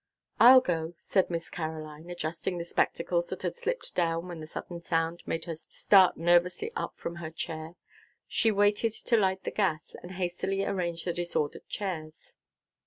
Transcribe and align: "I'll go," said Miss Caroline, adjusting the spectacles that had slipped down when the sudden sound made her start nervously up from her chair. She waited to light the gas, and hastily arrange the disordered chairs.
"I'll 0.39 0.61
go," 0.61 0.95
said 0.97 1.29
Miss 1.29 1.51
Caroline, 1.51 2.09
adjusting 2.09 2.57
the 2.57 2.65
spectacles 2.65 3.29
that 3.29 3.43
had 3.43 3.55
slipped 3.55 3.93
down 3.93 4.27
when 4.29 4.39
the 4.39 4.47
sudden 4.47 4.81
sound 4.81 5.21
made 5.27 5.45
her 5.45 5.53
start 5.53 6.17
nervously 6.17 6.71
up 6.75 6.97
from 6.97 7.17
her 7.17 7.29
chair. 7.29 7.75
She 8.27 8.51
waited 8.51 8.93
to 8.93 9.15
light 9.17 9.43
the 9.43 9.51
gas, 9.51 9.95
and 10.01 10.13
hastily 10.13 10.65
arrange 10.65 11.03
the 11.03 11.13
disordered 11.13 11.67
chairs. 11.69 12.33